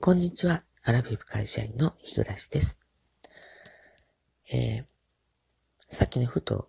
[0.00, 0.62] こんにちは。
[0.84, 2.86] アラフィフ会社員の日暮です。
[4.54, 4.84] えー、
[5.92, 6.68] さっきね、ふと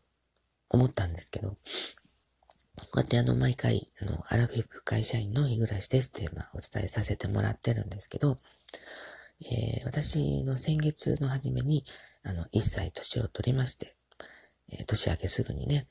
[0.68, 1.56] 思ったんですけど、こ
[2.96, 8.40] うやってあの、毎回、あの、アラフィフ会社員の日暮ですって、まあ、お伝えさせてもらってるんですけど、
[9.42, 11.86] えー、私の先月の初めに、
[12.24, 13.94] あの、1歳年を取りまして、
[14.72, 15.86] えー、年明けすぐにね、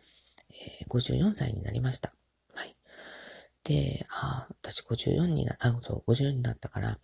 [0.81, 2.13] えー、54歳になりました。
[2.57, 2.75] はい。
[3.63, 6.99] で、ああ、私54にな、あ、そう、54になったから、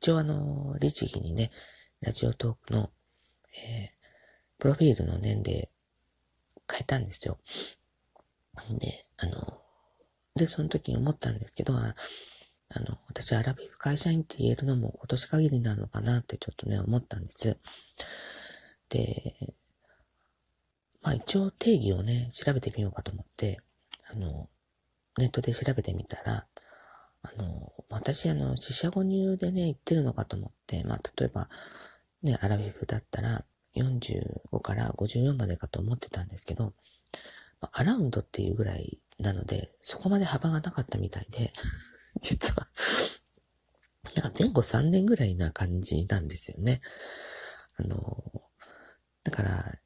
[0.00, 1.50] 一応あの、律儀にね、
[2.00, 2.90] ラジオトークの、
[3.62, 3.90] えー、
[4.58, 5.68] プロフィールの年齢
[6.70, 7.38] 変えたんですよ。
[8.78, 9.60] で、あの、
[10.34, 11.94] で、その時に思ったんですけど、あ
[12.70, 17.58] あの、私、アラビフ会社員って言えるのも今年限りなのかなってちょっとね、思ったんです。
[18.88, 19.34] で、
[21.02, 23.58] まあ一応定義をね、調べてみようかと思って、
[24.10, 24.48] あの、
[25.18, 26.46] ネットで調べてみたら、
[27.22, 31.48] あの、私、あの、四捨五入でね、言ってるのかと思って、まあ、例えば、
[32.22, 33.44] ね、アラビフだったら、
[33.76, 36.72] 45から54までかと思ってたんですけど、
[37.72, 41.52] アラウンドっていうぐらいなので、そこまで幅がなかったみたいで、
[42.20, 42.66] 実は、
[44.16, 46.80] なんか前後3年ぐらいな感じなんですよね。
[47.76, 48.42] あの、
[49.22, 49.78] だから、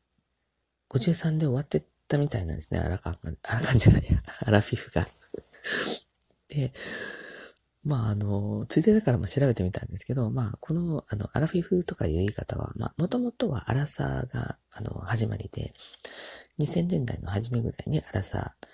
[0.89, 5.07] 53で終わってったみたいなんですね、アラカン、アラカンじゃないや、アラフィフが。
[6.49, 6.73] で、
[7.85, 15.75] まあ、あの、ついでだからま調べてみたんですけど、まあ、この、あの、アラフィフとかいう言い方は、まあ、もともとはアラサーが、あの、始まりで、
[16.59, 18.67] 2000年代の初めぐらいにアラサー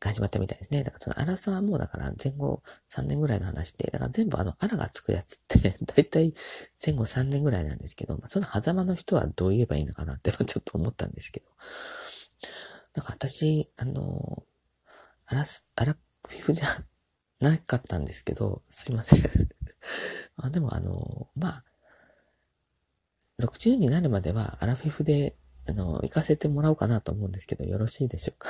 [0.00, 0.84] が始まったみたいですね。
[0.84, 6.32] だからそのアラサーもだから前後3年ぐらいの話で、だから全部あのアラがつくやつってだいたい
[6.84, 11.46] 前後3年ぐらいなんですけど、その狭間の人はどう言えばいいのかなってちょっと思ったんですけど。
[12.94, 14.42] なんか私、あの、
[15.26, 16.66] アラス、アラフィフじゃ
[17.40, 19.48] なかったんですけど、すいません
[20.36, 21.64] あでもあの、まあ、
[23.40, 25.36] 60になるまではアラフィフで、
[25.68, 28.48] あの、行かせてもらおうかなと思うんですけど、よろしいでしょうか？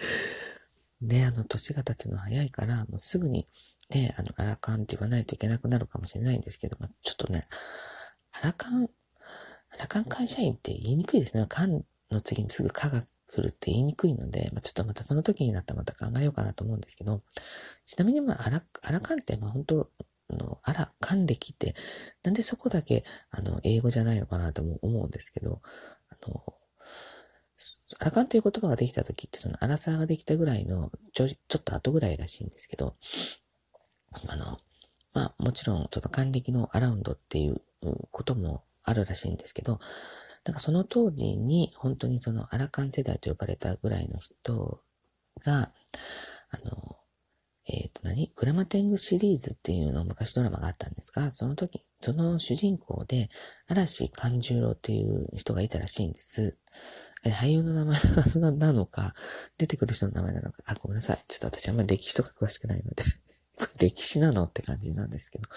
[1.02, 3.46] ね、あの、年が経つの早いから、もうすぐに、
[3.90, 7.46] ね、あの、アラカンって言わないといけなくなるかもしれないんですけど、まあ、ちょっとね、
[8.32, 8.88] アラカン、
[9.70, 11.44] アラカン会社員って言いにくいですね。
[11.48, 17.22] カンの次にすぐカが来るって言いにくいので、まあ、ちょっとまたその時になったらまた考えようかなと思うんですけど、
[17.86, 19.90] ちなみにまあ、アラ、アラカンって、まあ本当、
[20.30, 21.74] の、アラ、還暦って、
[22.22, 25.60] なんでそこだけ、あの、英語じゃないのかなとも思うんですけど、
[26.08, 26.42] あの、
[27.98, 32.96] アラカンという言葉ができた時って、そのアラサーができたぐらいの、ちょ、ちょっと後ぐらいらしいんですけど、
[34.28, 34.58] あの、
[35.12, 37.60] まあ、もちろん、その還暦のアラウンドっていう
[38.10, 39.78] こともあるらしいんですけど、
[40.44, 44.80] だからその当時に本当にそのアラカン世代と呼ばれたぐらいの人
[45.44, 45.72] が、
[46.50, 46.96] あの、
[47.66, 48.30] えっ、ー、と何？
[48.36, 53.30] グラマテングシリーズっていうのを昔ドラマがあったんですが、その時、その主人公で
[53.68, 56.58] 嵐勘十郎っていう人がいたらしいんです。
[57.24, 59.14] 俳優の名前なのか、
[59.56, 61.24] 出てくる人の名前なのか、あ、ごめんなさい。
[61.26, 63.02] ちょっと私あんまり歴史とか詳しくないので
[63.80, 64.44] 歴史なの？
[64.44, 65.48] って感じなんですけど、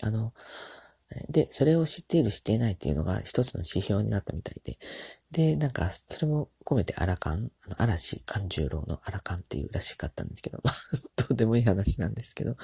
[0.00, 0.32] あの、
[1.28, 4.78] で、それを知っている知っていないっていうのが一つの指標になったみたいで、
[5.30, 10.74] で、なんか、それも込めてアラカン、あの、嵐勘十郎のアラカンっていうらしかったんですけど、まあ、
[11.16, 12.56] どうでもいい話なんですけど、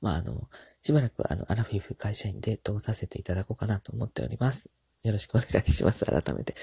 [0.00, 0.48] まあ、あの、
[0.82, 4.70] しばらくあの、アラフィフ会社員で通させていただこうかなと思っております。
[5.02, 6.54] よろしくお願いします、改めて。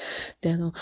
[0.41, 0.73] で、あの、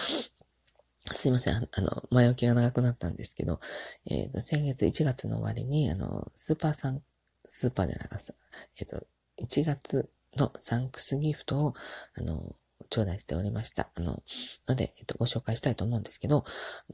[1.12, 1.56] すいません。
[1.56, 3.60] あの、前置きが長くなったんですけど、
[4.08, 7.02] えっ、ー、と、先月1月の終わりに、あの、スーパーさん、
[7.48, 8.34] スーパーでなかった、
[8.80, 9.08] えっ、ー、と、
[9.42, 11.74] 1月のサンクスギフトを、
[12.18, 12.56] あの、
[12.90, 13.90] 頂戴しておりました。
[13.96, 14.24] あの、
[14.68, 16.44] ので、えっと、ご紹介したいと思うんですけど、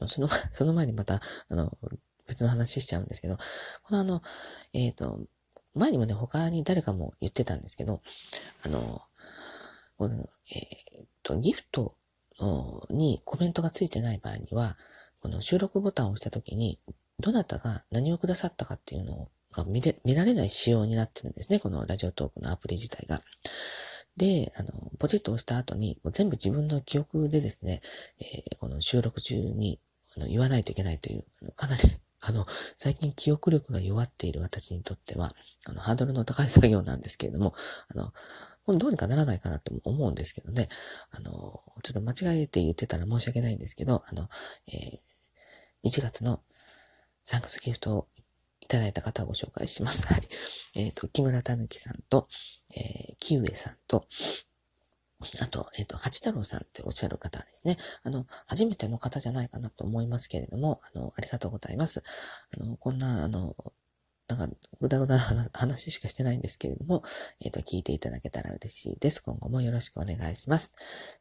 [0.00, 1.76] のその、 その前にまた、あの、
[2.26, 3.36] 別の話しちゃうんですけど、
[3.82, 4.22] このあの、
[4.72, 5.20] えっ、ー、と、
[5.74, 8.00] 前にもね、他に誰かも言ってたんですけど、
[8.64, 9.02] あの、
[9.98, 11.96] この、えっ、ー、と、ギフト
[12.90, 14.76] にコメントがついてない場合には、
[15.20, 16.80] この収録ボタンを押したときに、
[17.20, 21.60] どなたが何をくださったかっていうのをが見れ見られない仕様になってるんですね。
[21.60, 23.20] このラジオトークのアプリ自体が。
[24.16, 27.80] で、あの、ポチッと押した後に、もう全部自分の記憶でですね、
[28.20, 29.80] えー、この収録中に
[30.16, 31.24] あの言わないといけないという、
[31.56, 31.82] かなり
[32.24, 32.46] あの、
[32.76, 35.34] 最近記憶力が弱っている私にとっては、
[35.64, 37.54] あの、ハードルの高い作業なんですけれども、
[37.88, 38.12] あの、
[38.78, 40.68] どうにかならないかなと思うんですけどね、
[41.10, 44.28] あの、ちょっと間違えて言ってたら申し訳ないんですけど、あの、
[44.68, 46.40] えー、1月の
[47.24, 48.08] サンクスギフトを
[48.72, 50.06] ただいた方をご紹介します。
[50.06, 50.22] はい。
[50.76, 52.26] えっ、ー、と、木村たぬきさんと、
[52.74, 54.06] えー、木上さんと、
[55.42, 57.76] あと、えっ、ー、と、八太郎さんっておっしゃる方ですね。
[58.02, 62.02] あの、初めての方じゃないかなと思いますけれども、あの、ありがとうございます。
[62.58, 63.54] あの、こんな、あの、
[64.34, 67.02] なんか、ぐだぐだな話しかしてないんですけれども、
[67.40, 69.20] えっ、ー、と、聞いていただけたら嬉しいです。
[69.20, 70.74] 今後もよろしくお願いします。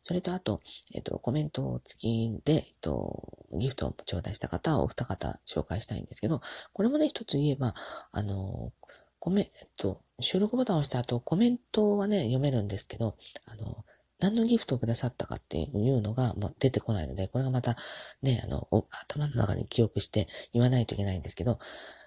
[0.03, 0.61] それと、あと、
[0.93, 6.41] えっ、ー、と、コメント付きで、えっ、と、ギフトを頂戴した方をお二方紹介したいんですけど、
[6.73, 7.73] これもね、一つ言えば、
[8.11, 8.71] あの、
[9.19, 13.15] コメ、えっと、収録ボタンを押した後、コメントはね、読めるんですけど、
[13.45, 13.85] あの、
[14.21, 17.75] 何のギフトをくださったかっていうのが、まあ、出てこないので、これがまた
[18.21, 21.59] ね、あの、頭の中に記憶して言わないといけないんですけど、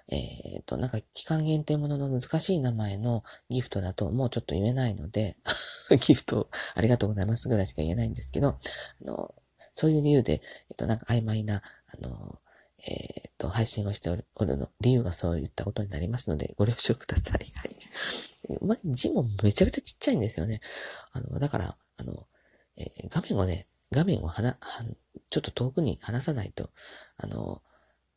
[0.09, 5.37] えっ、と、なんか期間限定ものの難しい名前のギフトだともうちょっと言えないので、
[6.01, 8.61] ギフトありがとうございますぐらいしか言えないんですけど、あ
[9.05, 9.35] の、
[9.73, 10.41] そういう理由で、
[10.71, 12.39] えっ、と、なんか曖昧な、あの、
[12.87, 17.39] えっ、と、配信をしておるの、理由がそういったことになりますので、ご了承ください。
[17.39, 18.59] はい。
[18.61, 20.61] ま字もめちゃくちゃちっちゃいんですよね。
[21.13, 22.27] あの、だから、あの、
[22.77, 24.85] えー、画面をね、画面をはな、は
[25.31, 26.69] ちょっと遠くに離さないと、
[27.17, 27.63] あの、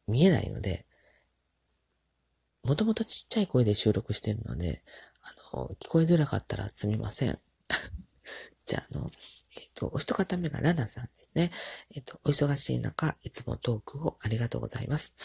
[0.08, 0.86] 見えないので、
[2.68, 4.84] もともとちっちゃい声で収録してるので、
[5.24, 7.40] あの、聞こえづらかったらすみません。
[8.66, 9.10] じゃあ、あの、
[9.56, 11.50] えっ、と、お一方目がラナさんですね。
[11.96, 15.16] えっ、と、お忙しい中、いつもトークをありがとうございます。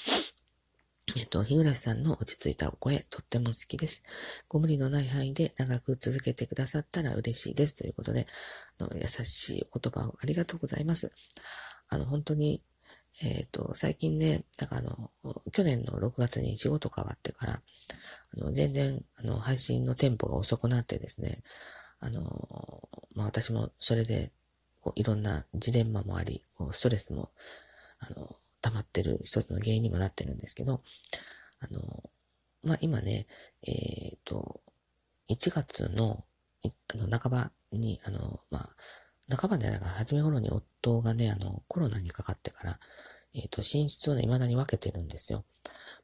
[1.17, 4.45] えっと、日暮さんの落ち着いたお声、とっても好きです。
[4.49, 7.75] ご無理のない範囲で長く続けてくださったら嬉しいです。
[7.75, 8.25] ということで、
[8.79, 11.13] あの優しいお言葉をありがとうございます。
[11.89, 12.63] あの、本当に、
[13.21, 15.11] えっ、ー、と、最近ね、なんかあの、
[15.53, 17.61] 去年の6月に仕事変わってから、あ
[18.41, 21.43] の、全然、あの、配信のテンポが遅くなってですね、
[22.01, 24.33] あの、まあ、私もそれで、
[24.81, 27.31] こう、いろんなジレンマもあり、こうストレスも、
[28.01, 30.81] あの、溜まってる一つの原因にもなってるんですけど、
[31.61, 32.11] あの、
[32.63, 33.27] まあ、今ね、
[33.67, 34.63] えっ、ー、と、
[35.29, 36.25] 1月の、
[36.65, 38.77] あの、半ばに、あの、まあ、
[39.37, 42.79] 半ばでないか、初め頃に夫がね、あの、コロナにかかってから、
[43.35, 45.45] えっ、ー、と、寝室をね、未だに分けてるんですよ。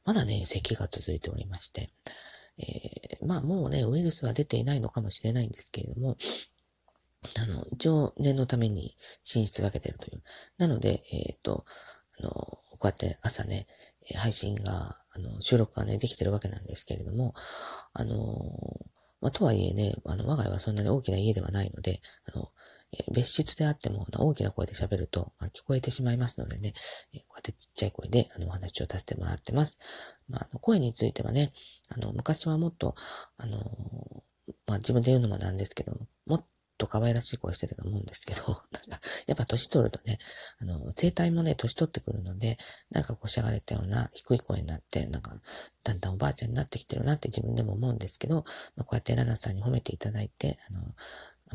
[0.05, 1.89] まだね、咳が続いておりまして、
[2.57, 6.17] えー、まあ、もうね、ウイルスは出ていないのかもしれないんですけれども、
[7.21, 8.95] あの、一応念のために
[9.35, 10.23] 寝室分けてるという。
[10.57, 11.65] なので、えっ、ー、と、
[12.19, 13.67] あの、こうやって朝ね、
[14.15, 17.33] 配信が、あの、収録がね、できてるわけなんですけれども、
[17.93, 18.85] あの、
[19.21, 22.01] まあ、とはいえね、あの、我が家はそんなに大きな家ではないので、
[22.33, 22.51] あの、
[23.11, 26.73] 別室であっても、大きな声で喋ると、ま、聞こえてしまいますのでね、
[27.27, 29.79] こうやってちっちゃい声で、あの、お話をさせてもらってます。
[30.27, 31.51] まあ、あの声についてはね、
[31.89, 32.95] あの、昔はもっと、
[33.37, 34.23] あの、
[34.65, 35.95] まあ、自分で言うのもなんですけど
[36.25, 36.45] もっ
[36.79, 38.41] と可愛らしい声してたと思うんですけど、
[38.71, 40.17] なんか、やっぱ年取るとね、
[40.59, 42.57] あの、声帯もね、年取ってくるので、
[42.89, 45.39] なんかこうしゃがれたような低い声になって、なんか、
[45.83, 48.45] だんだんおばあちゃんになってきてるなって自分でも思うんですけど、
[48.75, 50.95] まあ、こうやってラナさんに褒めていただいて、あの、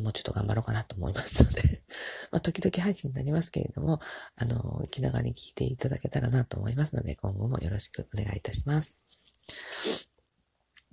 [0.01, 1.83] もうちょっと頑張ろうかなと思いますので
[2.33, 4.01] まあ、時々配信になりますけれども、
[4.37, 9.05] あの、気長に聞いていただけたらなと思いますので、今後もよろしくお願いいたします。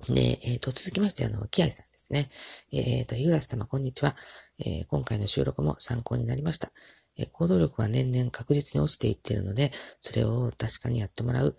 [0.08, 2.30] で、えっ、ー、と、続きまして、あの、キアイさんですね。
[2.72, 4.16] えっ、ー、と、日暮様、こんにちは。
[4.66, 6.72] えー、今回の収録も参考になりました。
[7.18, 9.72] え行動力は年々確実に落ちていっているので、
[10.02, 11.56] それを確かにやってもらう。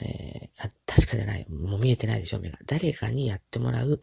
[0.00, 1.46] えー、確かじゃない。
[1.50, 2.58] もう見えてないでしょ、目が。
[2.66, 4.00] 誰かにやってもらう、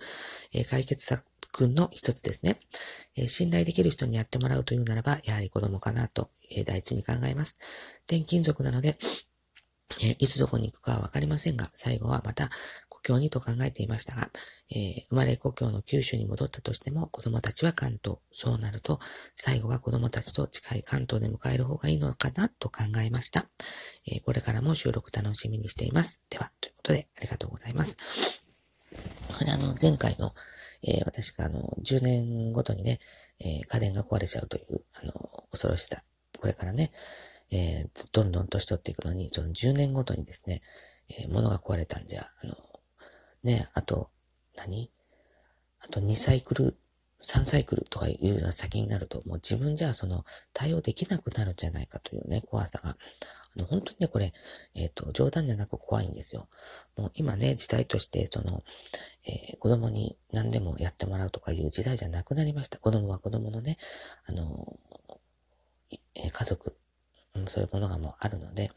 [0.53, 1.23] え解決策
[1.67, 2.55] の一つですね、
[3.17, 7.59] え信頼できる人にやってもらうというならば、やはり子供かなと、え第一に考えます。
[8.07, 8.97] 転勤族なので、
[10.03, 12.49] えいつどこに行くかはわかりませんが、最後はまた
[12.99, 14.29] 故郷にと考えていましたが、
[14.71, 18.19] えー、生まれ故郷の九州に戻ったとしても子供たちは関東。
[18.31, 18.99] そうなると、
[19.35, 23.45] 最後は子供たちと近い関東で迎える方がいいのかなと考えました。
[24.07, 26.25] えー、これからも収録楽しみにしています。
[26.29, 28.41] では、ということで、ありがとうございます。
[29.37, 30.33] これあの、前回の、
[30.83, 32.99] えー、私があの、10年ごとにね、
[33.39, 36.01] え家電が壊れちゃうという、あの、恐ろしさ。
[36.39, 36.91] これからね、
[37.51, 40.61] えどんどん年取っていくのに、その10年ごとにですね、
[41.09, 42.55] え物が壊れたんじゃ、あの、
[43.43, 44.09] ね、あと、
[44.55, 44.91] 何？
[45.81, 46.77] あと2サイクル、
[47.21, 52.95] 3サイクルとかいうような先になると、もう自分じゃその対応できなくなるんじゃないかというね、怖さが。
[53.55, 54.33] あの、本当にね、これ、
[54.75, 56.47] えっ、ー、と、冗談じゃなく怖いんですよ。
[56.97, 58.63] もう今ね、時代として、その、
[59.25, 62.77] えー、子供に何でもやってもらうとかいう時代じゃなくなりました。
[62.77, 63.77] 子供は子供のね、
[64.25, 64.77] あの、
[66.15, 66.75] えー、家族、
[67.35, 68.71] うん、そういうものがもうあるので、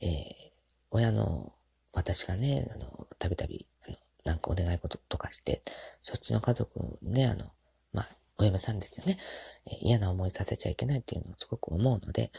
[0.00, 0.52] え
[0.90, 1.52] 親の、
[1.92, 5.62] 私がね、あの、たびたびあのなんかお願い事とかして、
[6.02, 7.50] そっちの家族ね、あの、
[7.92, 8.08] まあ、
[8.38, 9.18] お嫁さんですよね。
[9.66, 12.30] え、嫌な思いさせちゃいけないっていうのをすごく思うので、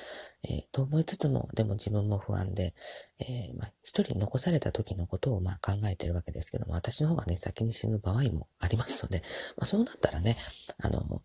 [0.43, 2.73] えー、と思いつつも、でも自分も不安で、
[3.19, 9.23] えー、まあ、一人残された時のことをまあ考えてるわけですけども、私の方がね、先に死ぬ場合もありますので、
[9.57, 10.35] まあ、そうなったらね、
[10.81, 11.21] あの、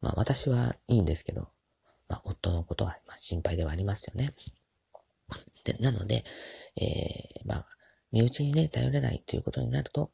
[0.00, 1.48] まあ、私はいいんですけど、
[2.08, 4.30] まあ、夫のことはまあ心配ではありますよね。
[5.64, 6.24] で、なので、
[6.76, 7.66] えー、まあ、
[8.12, 10.10] 身内にね、頼れないということになると、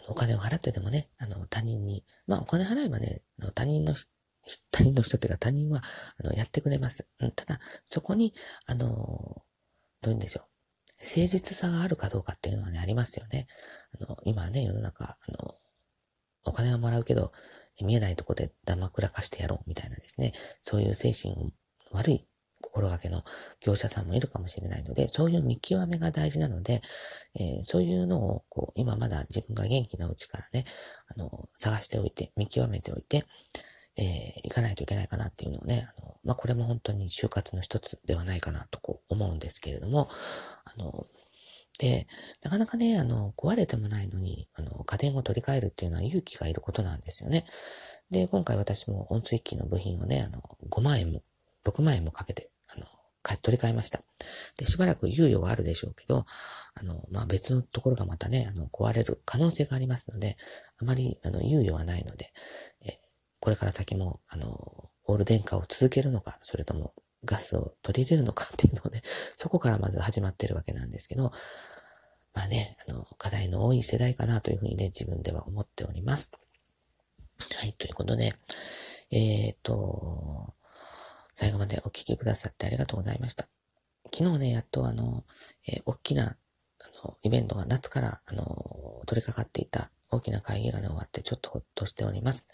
[0.00, 3.94] の、お金を払ってでもね、あの、他人に、まあ、お金払えばね、あの他人の、
[4.70, 5.82] 他人の人っていうか他人は、
[6.18, 7.12] あの、やってくれます。
[7.20, 8.34] うん、ただ、そこに、
[8.66, 9.42] あの、
[10.02, 10.44] どういうんでしょう。
[11.02, 13.46] 誠実さがあるかどうかっていうのはね、ありますよね。
[13.98, 15.56] あの、今はね、世の中、あの、
[16.44, 17.32] お金はもらうけど、
[17.82, 21.52] 見えないとこでダマくらかしてやろうみたいなですね、そういう精神
[21.90, 22.26] 悪い
[22.60, 23.24] 心がけの
[23.60, 26.80] 業者さんもいるかもしれないので、そういう見極めが大事なので、
[27.38, 30.64] えー、そういうのを、こう、今まだ自分が元気なうちからね、
[31.08, 33.24] あの、探しておいて、見極めておいて、
[33.96, 40.08] えー、行かないといけないかなっていうのをね、あの、まあ、これも本当に就活の一つではないかなとこう思うんですけれども、
[40.64, 40.92] あの、
[41.78, 42.06] で、
[42.42, 47.44] なかなかね、あの、壊れてもないのに、あの、家電を取り替えるっていうのは勇気がいることなんですよね。
[48.10, 51.22] で、今回私も温水器の部品をね、あの、5万円も、
[51.64, 52.86] 6万円もかけて、あの、
[53.42, 54.00] 取り替えました。
[54.58, 56.24] で、しばらく猶予はあるでしょうけど、
[56.74, 60.36] あの、まあ、別のところがまたね、あの、壊れる可能性がありますので、
[60.78, 62.32] あまり、あの、猶予はないので、
[62.84, 62.92] え
[63.40, 69.02] これから先も、あの、オール電化を続けるのか、それともガスを取り入れるのかっていうのをね、
[69.36, 71.32] そこからまず始まってるわけなんですけど、
[72.32, 76.32] まあね、あの、課題の多い世代かなというふうにね、自分では思っております。
[77.38, 78.34] はい、ということで、
[79.10, 80.54] えっ、ー、と、
[81.40, 83.48] 最後までお聞きくださってありがとうございました。
[84.14, 85.24] 昨日ね、やっとあの、
[85.72, 86.36] えー、大きな、あ
[87.02, 88.44] の、イベントが夏から、あの、
[89.06, 92.50] 取り掛かっていた大きな会議がね、終わってちょっとほっとしております。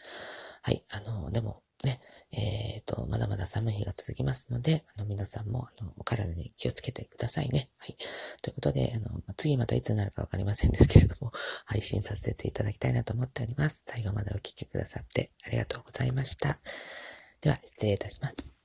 [0.63, 1.99] はい、あの、でも、ね、
[2.31, 7.69] えっ、ー、と、まだまだ寒い日が続きますので、あの、皆さんも、あの、お体に気をつけてくださいね。
[7.81, 7.97] はい。
[8.41, 11.33] ということで、あの、次またいつになるかわかりませんですけれども、
[11.67, 13.83] 配信させていただきたいなと思っております。
[13.85, 16.57] 最後までお聴きくださってありがとうございました。
[17.41, 18.56] では、失礼いたします。